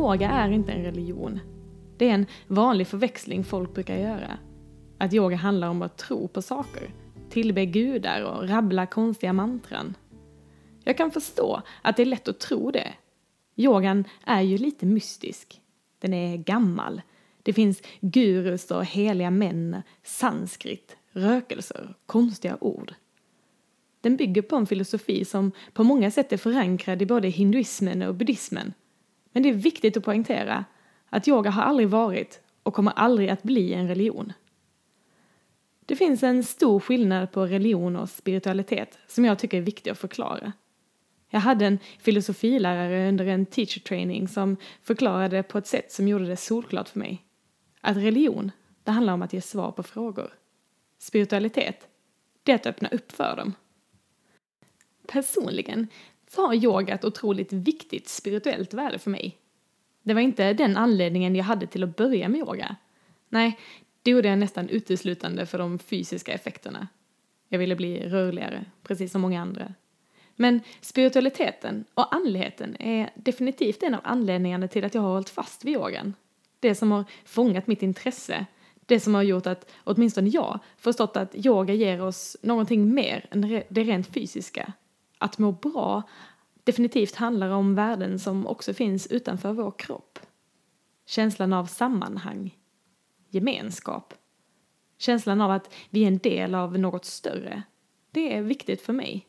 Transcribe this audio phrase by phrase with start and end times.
[0.00, 1.40] Yoga är inte en religion.
[1.96, 4.38] Det är en vanlig förväxling folk brukar göra.
[4.98, 6.94] Att yoga handlar om att tro på saker,
[7.30, 9.96] tillbe gudar och rabbla konstiga mantran.
[10.84, 12.94] Jag kan förstå att det är lätt att tro det.
[13.56, 15.60] Yogan är ju lite mystisk.
[15.98, 17.02] Den är gammal.
[17.42, 22.94] Det finns gurus och heliga män, sanskrit, rökelser, konstiga ord.
[24.00, 28.14] Den bygger på en filosofi som på många sätt är förankrad i både hinduismen och
[28.14, 28.72] buddhismen.
[29.40, 30.64] Men det är viktigt att poängtera
[31.10, 34.32] att yoga har aldrig varit och kommer aldrig att bli en religion.
[35.86, 39.98] Det finns en stor skillnad på religion och spiritualitet som jag tycker är viktig att
[39.98, 40.52] förklara.
[41.28, 46.26] Jag hade en filosofilärare under en teacher training som förklarade på ett sätt som gjorde
[46.26, 47.24] det solklart för mig.
[47.80, 48.50] Att religion,
[48.84, 50.32] det handlar om att ge svar på frågor.
[50.98, 51.88] Spiritualitet,
[52.42, 53.54] det är att öppna upp för dem.
[55.06, 55.88] Personligen
[56.32, 59.38] så har yoga ett otroligt viktigt spirituellt värde för mig.
[60.02, 62.76] Det var inte den anledningen jag hade till att börja med yoga.
[63.28, 63.58] Nej,
[64.02, 66.88] det gjorde jag nästan uteslutande för de fysiska effekterna.
[67.48, 69.74] Jag ville bli rörligare, precis som många andra.
[70.36, 75.64] Men spiritualiteten och andligheten är definitivt en av anledningarna till att jag har hållit fast
[75.64, 76.14] vid yogan.
[76.60, 78.46] Det som har fångat mitt intresse.
[78.86, 83.62] Det som har gjort att åtminstone jag förstått att yoga ger oss någonting mer än
[83.68, 84.72] det rent fysiska.
[85.20, 86.02] Att må bra
[86.64, 90.18] definitivt handlar om värden som också finns utanför vår kropp.
[91.06, 92.58] Känslan av sammanhang,
[93.28, 94.14] gemenskap,
[94.98, 97.62] känslan av att vi är en del av något större.
[98.10, 99.26] Det är viktigt för mig.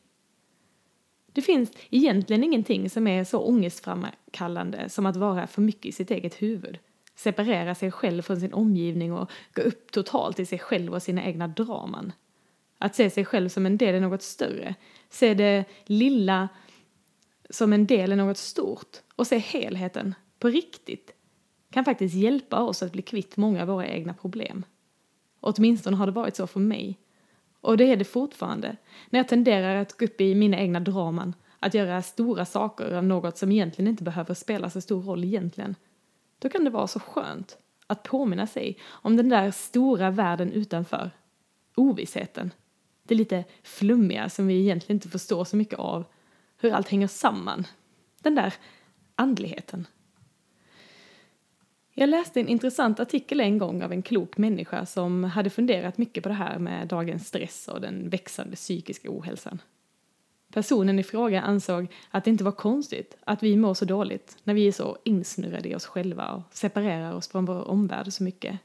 [1.32, 6.10] Det finns egentligen ingenting som är så ångestframkallande som att vara för mycket i sitt
[6.10, 6.78] eget huvud.
[7.14, 11.24] Separera sig själv från sin omgivning och gå upp totalt i sig själv och sina
[11.24, 12.12] egna draman.
[12.82, 14.74] Att se sig själv som en del i något större.
[15.08, 16.48] Se det lilla
[17.50, 21.10] som en del i något stort och se helheten på riktigt
[21.70, 24.64] kan faktiskt hjälpa oss att bli kvitt många av våra egna problem.
[25.40, 26.98] Åtminstone har det varit så för mig.
[27.60, 28.76] Och det är det fortfarande,
[29.10, 33.04] när jag tenderar att gå upp i mina egna draman, att göra stora saker av
[33.04, 35.74] något som egentligen inte behöver spela så stor roll egentligen.
[36.38, 41.10] Då kan det vara så skönt att påminna sig om den där stora världen utanför.
[41.74, 42.50] Ovissheten.
[43.02, 46.04] Det lite flummiga som vi egentligen inte förstår så mycket av.
[46.56, 47.66] Hur allt hänger samman.
[48.22, 48.54] Den där
[49.14, 49.86] andligheten.
[51.94, 56.22] Jag läste en intressant artikel en gång av en klok människa som hade funderat mycket
[56.22, 59.58] på det här med dagens stress och den växande psykiska ohälsan.
[60.52, 64.54] Personen i fråga ansåg att det inte var konstigt att vi mår så dåligt när
[64.54, 68.58] vi är så insnurrade i oss själva och separerar oss från vår omvärld så mycket.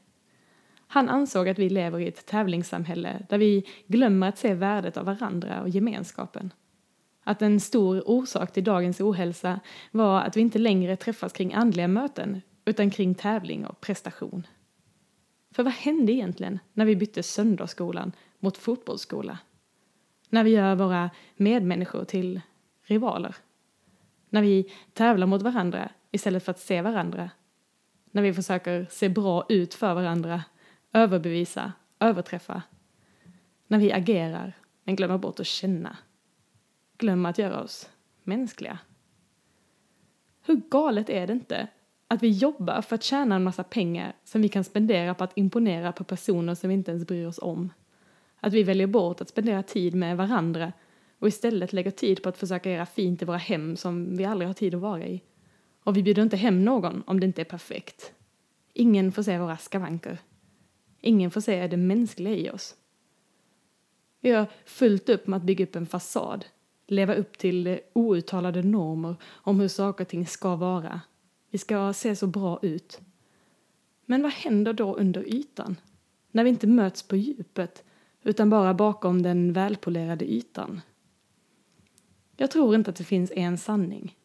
[0.90, 5.04] Han ansåg att vi lever i ett tävlingssamhälle där vi glömmer att se värdet av
[5.04, 6.52] varandra och gemenskapen.
[7.24, 9.60] Att en stor orsak till dagens ohälsa
[9.90, 14.46] var att vi inte längre träffas kring andliga möten utan kring tävling och prestation.
[15.50, 19.38] För vad hände egentligen när vi bytte söndagsskolan mot fotbollsskola?
[20.28, 22.40] När vi gör våra medmänniskor till
[22.82, 23.36] rivaler?
[24.30, 27.30] När vi tävlar mot varandra istället för att se varandra?
[28.10, 30.42] När vi försöker se bra ut för varandra,
[30.98, 32.62] överbevisa, överträffa?
[33.66, 34.52] När vi agerar
[34.84, 35.96] men glömmer bort att känna?
[36.98, 37.90] Glömmer att göra oss
[38.22, 38.78] mänskliga?
[40.42, 41.68] Hur galet är det inte
[42.08, 45.38] att vi jobbar för att tjäna en massa pengar som vi kan spendera på att
[45.38, 47.72] imponera på personer som vi inte ens bryr oss om.
[48.40, 50.72] Att vi väljer bort att spendera tid med varandra
[51.18, 54.48] och istället lägger tid på att försöka göra fint i våra hem som vi aldrig
[54.48, 55.22] har tid att vara i.
[55.84, 58.12] Och vi bjuder inte hem någon om det inte är perfekt.
[58.72, 60.18] Ingen får se våra skavanker.
[61.00, 62.76] Ingen får se det mänskliga i oss.
[64.20, 66.44] Vi har fullt upp med att bygga upp en fasad,
[66.86, 71.00] leva upp till outtalade normer om hur saker och ting ska vara
[71.50, 73.00] vi ska se så bra ut.
[74.06, 75.76] Men vad händer då under ytan?
[76.30, 77.84] När vi inte möts på djupet
[78.22, 80.80] utan bara bakom den välpolerade ytan.
[82.36, 84.16] Jag tror inte att det finns en sanning.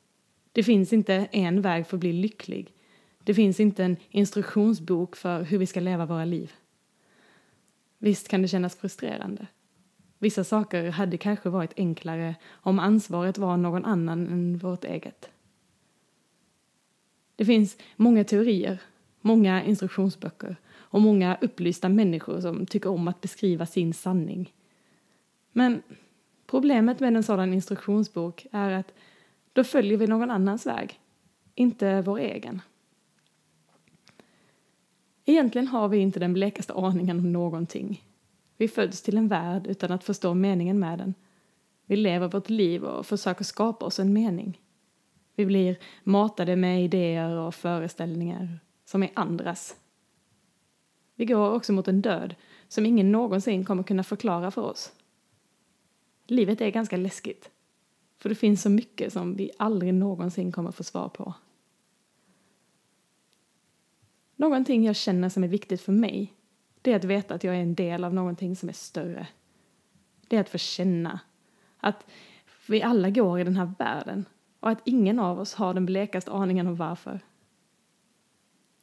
[0.52, 2.74] Det finns inte en väg för att bli lycklig.
[3.24, 6.52] Det finns inte en instruktionsbok för hur vi ska leva våra liv.
[8.04, 9.48] Visst kan det kännas frustrerande.
[10.20, 15.30] Vissa saker hade kanske varit enklare om ansvaret var någon annan än vårt eget.
[17.36, 18.82] Det finns många teorier,
[19.22, 24.54] många instruktionsböcker och många upplysta människor som tycker om att beskriva sin sanning.
[25.52, 25.82] Men
[26.48, 28.94] problemet med en sådan instruktionsbok är att
[29.54, 31.00] då följer vi någon annans väg,
[31.56, 32.62] inte vår egen.
[35.26, 38.04] Egentligen har vi inte den blekaste aningen om någonting.
[38.58, 41.14] Vi föds till en värld utan att förstå meningen med den.
[41.86, 44.60] Vi lever vårt liv och försöker skapa oss en mening.
[45.36, 49.76] Vi blir matade med idéer och föreställningar som är andras.
[51.16, 52.36] Vi går också mot en död
[52.68, 54.92] som ingen någonsin kommer kunna förklara för oss.
[56.28, 57.50] Livet är ganska läskigt,
[58.18, 61.34] för det finns så mycket som vi aldrig någonsin kommer få svar på.
[64.44, 66.34] Någonting jag känner som är viktigt för mig,
[66.82, 69.28] det är att veta att jag är en del av någonting som är större.
[70.28, 71.20] Det är att få känna
[71.78, 72.06] att
[72.68, 74.26] vi alla går i den här världen
[74.60, 77.20] och att ingen av oss har den blekaste aningen om varför.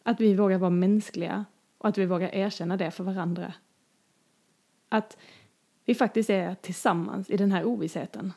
[0.02, 1.44] Att vi vågar vara mänskliga
[1.78, 3.54] och att vi vågar erkänna det för varandra.
[4.88, 5.16] Att
[5.84, 8.32] vi faktiskt är tillsammans i den här ovissheten.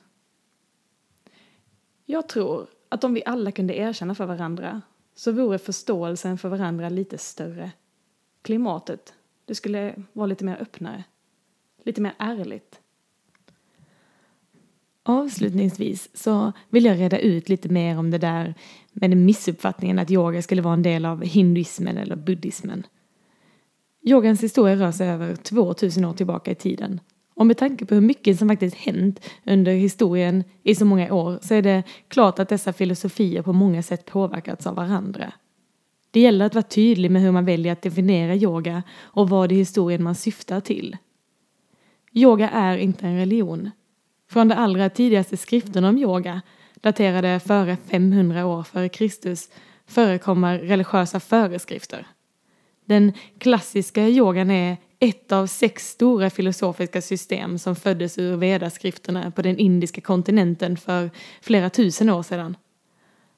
[2.06, 4.82] Jag tror att om vi alla kunde erkänna för varandra
[5.16, 7.72] så vore förståelsen för varandra lite större.
[8.42, 9.14] Klimatet,
[9.46, 11.04] det skulle vara lite mer öppnare.
[11.84, 12.80] Lite mer ärligt.
[15.04, 18.56] Avslutningsvis så vill jag reda ut lite mer om det där
[18.92, 22.86] med den missuppfattningen att yoga skulle vara en del av hinduismen eller buddhismen.
[24.02, 27.00] Yogans historia rör sig över 2000 år tillbaka i tiden.
[27.36, 31.40] Och med tanke på hur mycket som faktiskt hänt under historien i så många år
[31.42, 35.34] så är det klart att dessa filosofier på många sätt påverkats av varandra.
[36.12, 39.56] Det gäller att vara tydlig med hur man väljer att definiera yoga och vad i
[39.56, 40.98] historien man syftar till.
[42.12, 43.72] Yoga är inte en religion.
[44.30, 46.42] Från de allra tidigaste skrifterna om yoga,
[46.82, 49.50] daterade före 500 år före Kristus,
[49.88, 52.08] förekommer religiösa föreskrifter.
[52.86, 59.42] Den klassiska yogan är ett av sex stora filosofiska system som föddes ur vedaskrifterna på
[59.42, 61.10] den indiska kontinenten för
[61.42, 62.58] flera tusen år sedan.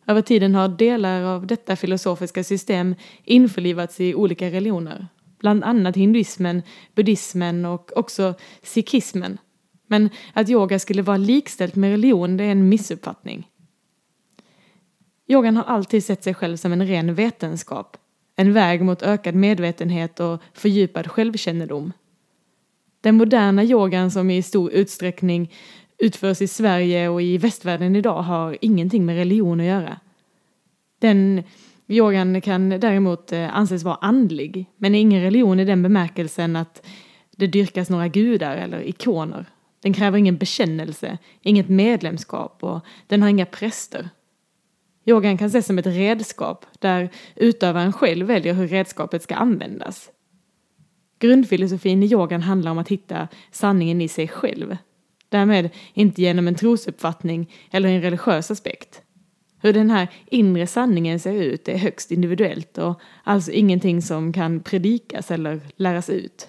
[0.08, 5.08] Över tiden har delar av detta filosofiska system införlivats i olika religioner,
[5.40, 6.62] bland annat hinduismen,
[6.96, 8.34] buddhismen och också
[8.64, 9.38] sikhismen.
[9.88, 13.50] Men att yoga skulle vara likställt med religion, det är en missuppfattning.
[15.28, 17.98] Yogan har alltid sett sig själv som en ren vetenskap
[18.36, 21.94] en väg mot ökad medvetenhet och fördjupad självkännedom.
[23.02, 25.54] Den moderna yogan som i stor utsträckning
[25.98, 30.00] utförs i Sverige och i västvärlden idag har ingenting med religion att göra.
[31.00, 31.44] Den
[31.88, 36.88] yogan kan däremot eh, anses vara andlig, men är ingen religion i den bemärkelsen att
[37.36, 39.46] det dyrkas några gudar eller ikoner.
[39.82, 44.10] Den kräver ingen bekännelse, inget medlemskap och den har inga präster.
[45.06, 50.12] Yogan kan ses som ett redskap där utövaren själv väljer hur redskapet ska användas.
[51.20, 54.78] Grundfilosofin i yogan handlar om att hitta sanningen i sig själv.
[55.30, 59.02] Därmed inte genom en trosuppfattning eller en religiös aspekt.
[59.62, 64.60] Hur den här inre sanningen ser ut är högst individuellt och alltså ingenting som kan
[64.60, 66.48] predikas eller läras ut.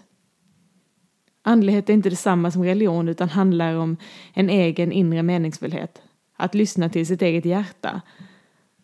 [1.42, 3.96] Andlighet är inte detsamma som religion utan handlar om
[4.34, 6.02] en egen inre meningsfullhet.
[6.36, 8.02] Att lyssna till sitt eget hjärta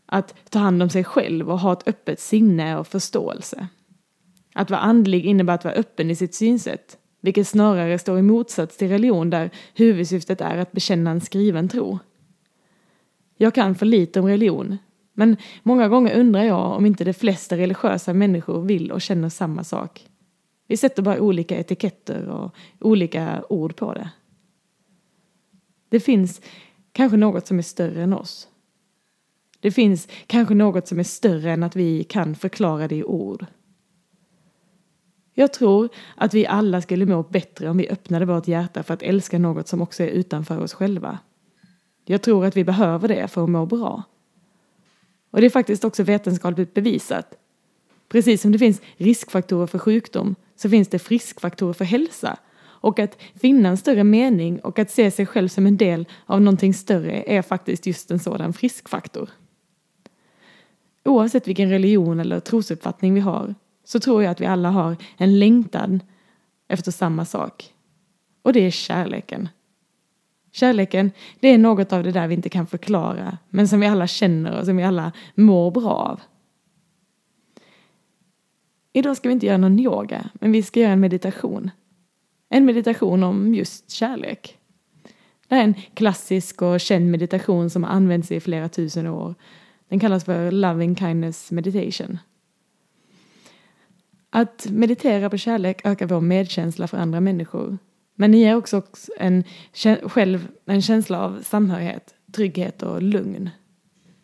[0.06, 3.68] att ta hand om sig själv och ha ett öppet sinne och förståelse.
[4.54, 8.76] Att vara andlig innebär att vara öppen i sitt synsätt, vilket snarare står i motsats
[8.76, 11.98] till religion där huvudsyftet är att bekänna en skriven tro.
[13.36, 14.78] Jag kan för lite om religion,
[15.14, 19.64] men många gånger undrar jag om inte de flesta religiösa människor vill och känner samma
[19.64, 20.08] sak.
[20.66, 24.10] Vi sätter bara olika etiketter och olika ord på det.
[25.88, 26.40] Det finns
[26.92, 28.48] kanske något som är större än oss.
[29.62, 33.46] Det finns kanske något som är större än att vi kan förklara det i ord.
[35.34, 39.02] Jag tror att vi alla skulle må bättre om vi öppnade vårt hjärta för att
[39.02, 41.18] älska något som också är utanför oss själva.
[42.04, 44.02] Jag tror att vi behöver det för att må bra.
[45.30, 47.34] Och det är faktiskt också vetenskapligt bevisat.
[48.08, 52.36] Precis som det finns riskfaktorer för sjukdom så finns det friskfaktorer för hälsa.
[52.62, 56.40] Och att finna en större mening och att se sig själv som en del av
[56.40, 59.30] någonting större är faktiskt just en sådan friskfaktor
[61.04, 63.54] oavsett vilken religion eller trosuppfattning vi har
[63.84, 66.00] så tror jag att vi alla har en längtan
[66.68, 67.74] efter samma sak.
[68.42, 69.48] Och det är kärleken.
[70.52, 74.06] Kärleken, det är något av det där vi inte kan förklara, men som vi alla
[74.06, 76.20] känner och som vi alla mår bra av.
[78.92, 81.70] Idag ska vi inte göra någon yoga, men vi ska göra en meditation.
[82.48, 84.58] En meditation om just kärlek.
[85.48, 89.34] Det är en klassisk och känd meditation som har använts i flera tusen år
[89.92, 92.18] den kallas för Loving Kindness Meditation.
[94.30, 97.78] Att meditera på kärlek ökar vår medkänsla för andra människor.
[98.14, 98.82] Men det ger också
[99.18, 99.44] en,
[100.02, 103.50] själv en känsla av samhörighet, trygghet och lugn.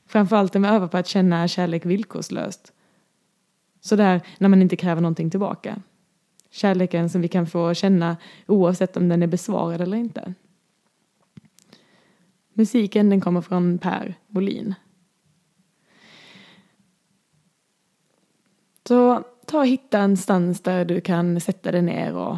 [0.06, 2.72] Framförallt när vi övar på att känna kärlek villkorslöst.
[3.80, 5.82] Sådär när man inte kräver någonting tillbaka.
[6.50, 10.34] Kärleken som vi kan få känna oavsett om den är besvarad eller inte.
[12.52, 14.74] Musiken den kommer från Per Molin.
[18.88, 22.36] Så ta och hitta en stans där du kan sätta dig ner och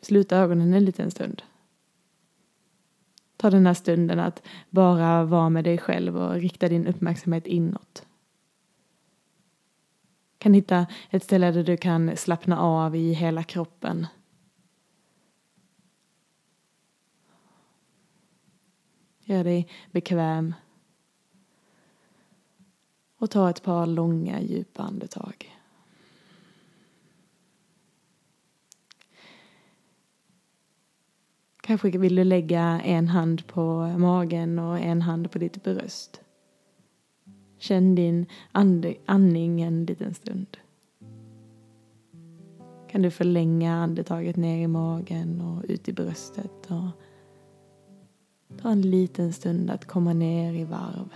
[0.00, 1.42] sluta ögonen en liten stund.
[3.36, 8.06] Ta den här stunden att bara vara med dig själv och rikta din uppmärksamhet inåt.
[10.38, 14.06] Kan hitta ett ställe där du kan slappna av i hela kroppen.
[19.24, 20.54] Gör dig bekväm.
[23.20, 25.56] Och ta ett par långa djupa andetag.
[31.60, 36.20] Kanske vill du lägga en hand på magen och en hand på ditt bröst.
[37.58, 38.26] Känn din
[39.06, 40.56] andning en liten stund.
[42.90, 46.88] Kan du förlänga andetaget ner i magen och ut i bröstet och
[48.62, 51.14] ta en liten stund att komma ner i varv.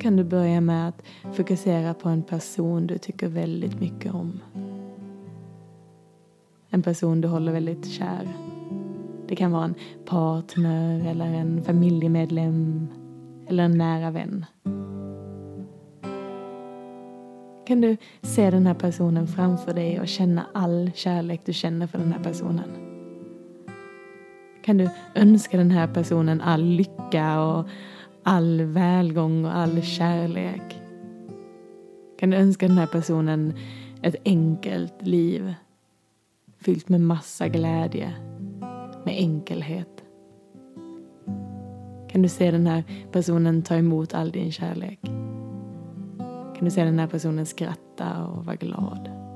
[0.00, 1.02] Kan du börja med att
[1.32, 4.40] fokusera på en person du tycker väldigt mycket om.
[6.70, 8.28] En person du håller väldigt kär.
[9.28, 9.74] Det kan vara en
[10.06, 12.88] partner eller en familjemedlem
[13.48, 14.46] eller en nära vän.
[17.66, 21.98] Kan du se den här personen framför dig och känna all kärlek du känner för
[21.98, 22.70] den här personen?
[24.64, 27.68] Kan du önska den här personen all lycka och
[28.22, 30.80] all välgång och all kärlek.
[32.18, 33.54] Kan du önska den här personen
[34.02, 35.54] ett enkelt liv
[36.58, 38.14] fyllt med massa glädje,
[39.04, 40.04] med enkelhet.
[42.08, 45.00] Kan du se den här personen ta emot all din kärlek?
[46.56, 49.29] Kan du se den här personen skratta och vara glad?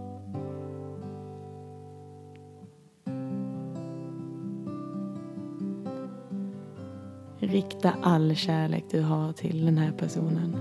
[7.54, 10.56] Rikta all kärlek du har till den här personen.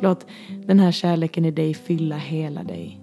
[0.00, 0.26] Låt
[0.66, 2.99] den här kärleken i dig fylla hela dig.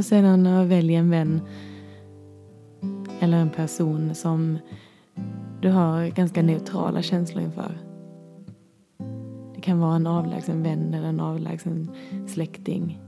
[0.00, 1.40] Och sedan välj en vän
[3.20, 4.58] eller en person som
[5.62, 7.78] du har ganska neutrala känslor inför.
[9.54, 11.90] Det kan vara en avlägsen vän eller en avlägsen
[12.26, 13.00] släkting.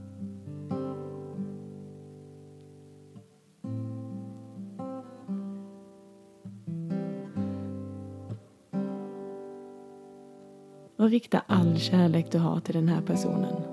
[10.97, 13.72] Och rikta all kärlek du har till den här personen.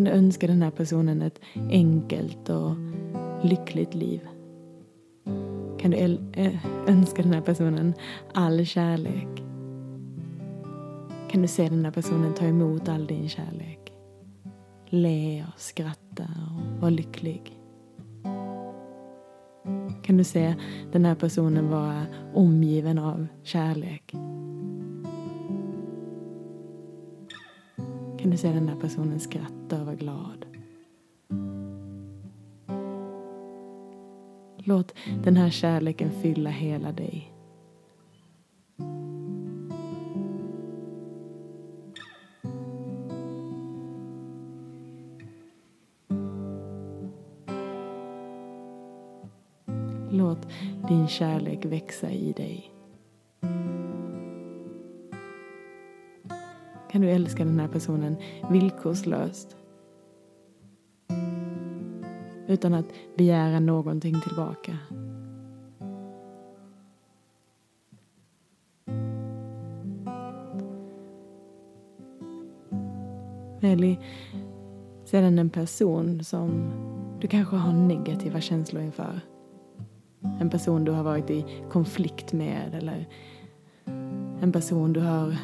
[0.00, 1.40] Kan du önska den här personen ett
[1.70, 2.76] enkelt och
[3.42, 4.20] lyckligt liv.
[5.78, 5.96] Kan du
[6.32, 7.94] eh, önska den här personen
[8.34, 9.42] all kärlek.
[11.30, 13.92] Kan du se den här personen ta emot all din kärlek.
[14.86, 17.60] Le och skratta och vara lycklig.
[20.02, 20.54] Kan du se
[20.92, 24.14] den här personen vara omgiven av kärlek.
[28.20, 30.46] Kan du se den där personen skratta och vara glad.
[34.56, 37.32] Låt den här kärleken fylla hela dig.
[50.10, 50.48] Låt
[50.88, 52.79] din kärlek växa i dig.
[56.90, 58.16] Kan du älska den här personen
[58.50, 59.56] villkorslöst.
[62.46, 64.78] Utan att begära någonting tillbaka.
[73.60, 73.98] Välj
[75.04, 76.72] sedan en person som
[77.20, 79.20] du kanske har negativa känslor inför.
[80.40, 83.08] En person du har varit i konflikt med eller
[84.40, 85.36] en person du har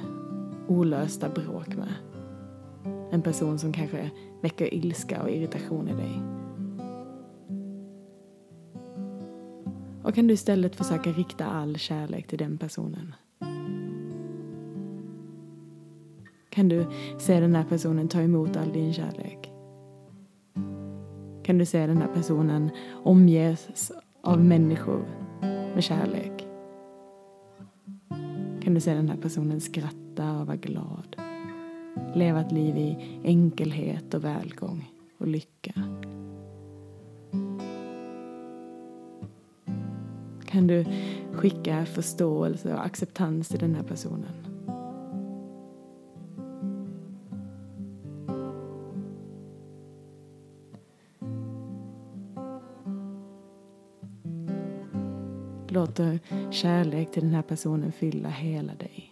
[0.68, 1.94] olösta bråk med.
[3.10, 4.10] En person som kanske
[4.42, 6.22] väcker ilska och irritation i dig.
[10.02, 13.14] Och kan du istället försöka rikta all kärlek till den personen.
[16.50, 16.86] Kan du
[17.18, 19.52] se den här personen ta emot all din kärlek?
[21.46, 22.70] kan du se den här personen
[23.04, 23.92] omges
[24.22, 25.04] av människor
[25.74, 26.46] med kärlek.
[28.62, 31.16] Kan du se den här personen skratta och vara glad.
[32.14, 35.72] Leva ett liv i enkelhet och välgång och lycka.
[40.46, 40.84] Kan du
[41.32, 44.46] skicka förståelse och acceptans till den här personen?
[55.76, 56.18] låter
[56.50, 59.05] kärlek till den här personen fylla hela dig.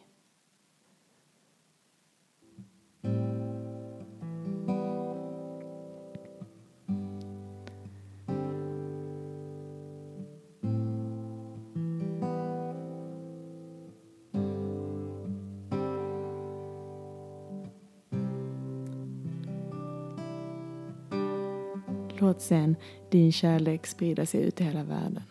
[22.19, 22.77] Låt sen
[23.11, 25.23] din kärlek sprida sig ut i hela världen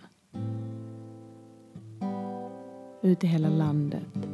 [3.04, 4.30] ut i hela landet,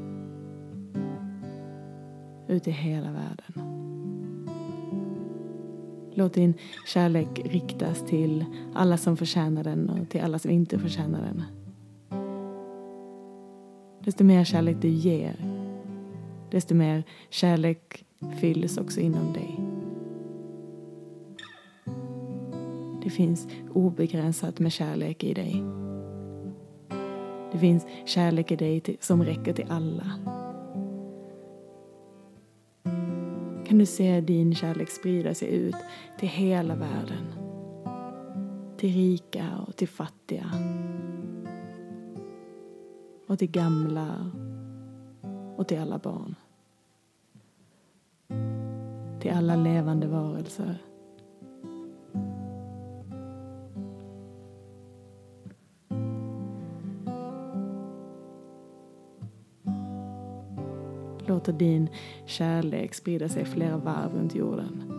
[2.48, 3.70] ut i hela världen.
[6.14, 6.54] Låt din
[6.86, 11.44] kärlek riktas till alla som förtjänar den och till alla som inte förtjänar den.
[14.04, 15.36] Desto mer kärlek du ger,
[16.52, 18.06] desto mer kärlek
[18.40, 19.69] fylls också inom dig.
[23.04, 25.64] Det finns obegränsat med kärlek i dig.
[27.52, 30.12] Det finns kärlek i dig som räcker till alla.
[33.68, 35.76] Kan du se din kärlek sprida sig ut
[36.20, 37.26] till hela världen?
[38.78, 40.52] Till rika och till fattiga.
[43.28, 44.32] Och till gamla
[45.58, 46.36] och till alla barn.
[49.22, 50.89] Till alla levande varelser.
[61.30, 61.90] Låter din
[62.26, 64.94] kärlek sprida sig flera varv runt jorden.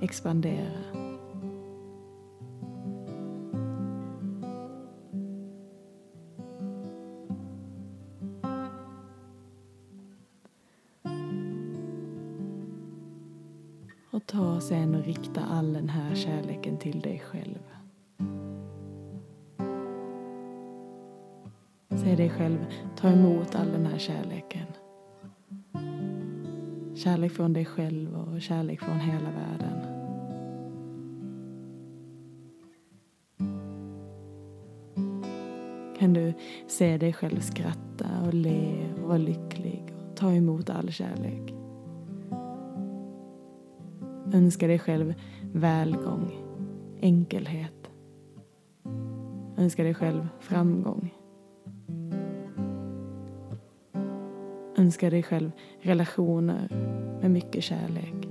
[0.00, 1.06] Expandera.
[14.10, 17.75] Och ta sen och rikta all den här kärleken till dig själv.
[22.16, 24.66] Säg dig själv, ta emot all den här kärleken.
[26.94, 29.80] Kärlek från dig själv och kärlek från hela världen.
[35.98, 36.32] Kan du
[36.66, 41.54] se dig själv skratta och le och vara lycklig och ta emot all kärlek.
[44.32, 45.14] Önska dig själv
[45.52, 46.30] välgång,
[47.00, 47.90] enkelhet.
[49.56, 51.15] Önska dig själv framgång.
[54.86, 56.68] Önska dig själv relationer
[57.20, 58.28] med mycket kärlek.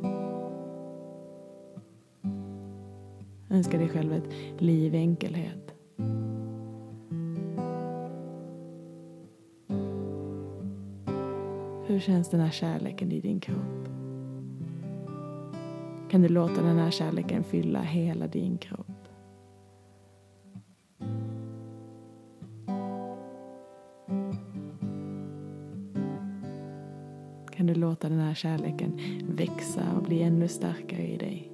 [3.49, 5.73] Önska dig själv ett liv i enkelhet.
[11.87, 13.89] Hur känns den här kärleken i din kropp?
[16.09, 18.84] Kan du låta den här kärleken fylla hela din kropp?
[27.65, 28.99] Kan du låta den här kärleken
[29.29, 31.51] växa och bli ännu starkare i dig.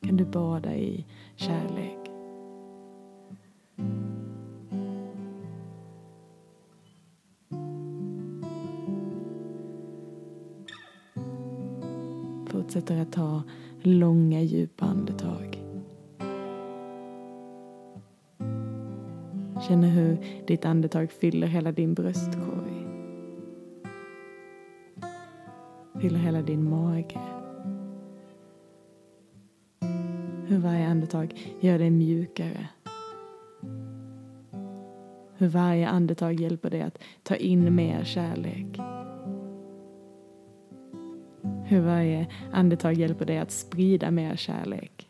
[0.00, 1.98] Kan du bada i kärlek.
[12.46, 13.42] Fortsätter att ta
[13.82, 15.53] långa djupa andetag.
[19.68, 22.86] Känner hur ditt andetag fyller hela din bröstkorg.
[26.00, 27.20] Fyller hela din mage.
[30.46, 32.68] Hur varje andetag gör dig mjukare.
[35.36, 38.80] Hur varje andetag hjälper dig att ta in mer kärlek.
[41.64, 45.03] Hur varje andetag hjälper dig att sprida mer kärlek.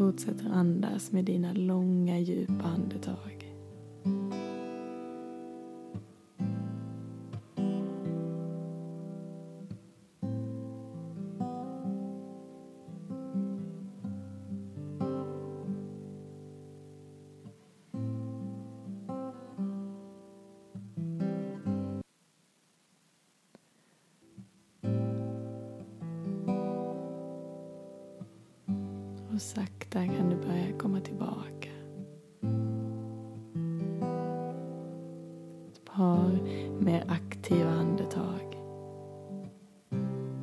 [0.00, 3.49] Fortsätter andas med dina långa djupa andetag.
[29.34, 31.70] Och sakta kan du börja komma tillbaka.
[35.68, 36.40] Ett par
[36.80, 38.56] mer aktiva andetag.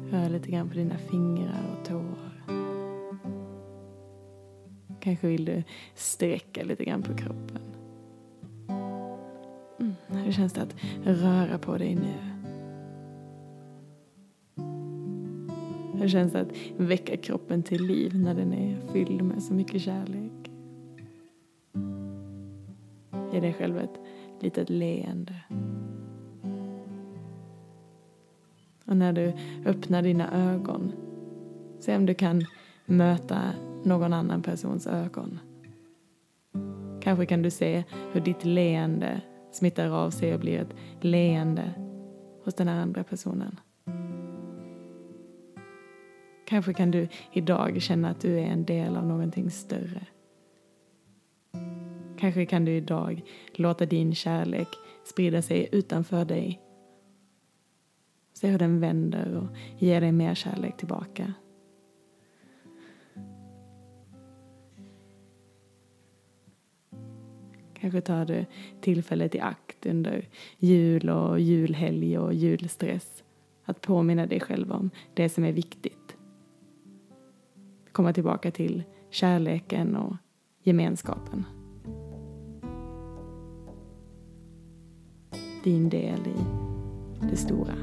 [0.10, 2.44] Rör lite grann på dina fingrar och tår.
[5.00, 5.64] Kanske vill du
[5.96, 7.62] sträcka lite grann på kroppen.
[9.80, 12.37] Mm, hur känns det att röra på dig nu?
[16.08, 19.82] Hur känns det att väcka kroppen till liv när den är fylld med så mycket
[19.82, 20.52] kärlek?
[23.34, 24.00] Ge dig själv ett
[24.40, 25.36] litet leende.
[28.86, 29.34] Och när du
[29.66, 30.92] öppnar dina ögon,
[31.80, 32.46] se om du kan
[32.86, 33.42] möta
[33.84, 35.40] någon annan persons ögon.
[37.02, 41.74] Kanske kan du se hur ditt leende smittar av sig och blir ett leende
[42.44, 43.60] hos den här andra personen.
[46.48, 50.06] Kanske kan du idag känna att du är en del av någonting större.
[52.20, 53.22] Kanske kan du idag
[53.54, 54.68] låta din kärlek
[55.04, 56.62] sprida sig utanför dig.
[58.34, 61.34] Se hur den vänder och ger dig mer kärlek tillbaka.
[67.74, 68.46] Kanske tar du
[68.82, 73.24] tillfället i akt under jul och julhelg och julstress
[73.64, 75.97] att påminna dig själv om det som är viktigt
[77.98, 80.16] komma tillbaka till kärleken och
[80.64, 81.46] gemenskapen.
[85.64, 86.36] Din del i
[87.30, 87.74] det stora.